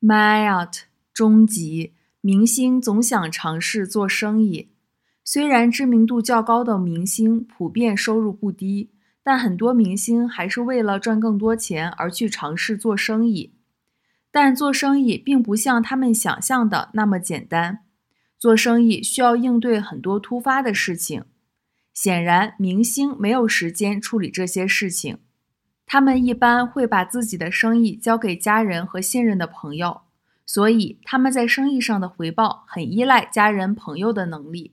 [0.00, 0.76] My out，
[1.12, 4.70] 终极明星总想尝试做生意。
[5.22, 8.90] 虽然知名度较高的明星普遍收入不低，
[9.22, 13.52] 但很多明星还是为了赚更多钱而去尝试做生意。
[14.32, 17.80] 但做生意并不像他们想象的那么简单，
[18.38, 21.24] 做生意需要应对很多突发的事情。
[21.92, 25.18] 显然，明星没有时间处理这些事情。
[25.92, 30.02] 他们一般会把自己的生意交给家人和信任的朋友，
[30.46, 34.70] 所以他们在生意上的回报很依赖家人朋友的能力。